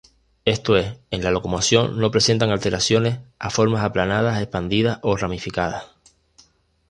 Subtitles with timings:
[0.45, 5.85] Esto es, en la locomoción no presentan alteraciones a formas aplanadas expandidas o ramificadas.